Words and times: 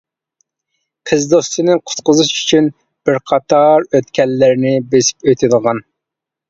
قىز 1.11 1.27
دوستىنى 1.33 1.75
قۇتقۇزۇش 1.91 2.33
ئۈچۈن 2.39 2.73
بىر 3.09 3.21
قاتار 3.33 3.89
ئۆتكەللەرنى 4.01 4.77
بۆسۈپ 4.91 5.33
ئۆتىدىغان. 5.33 5.89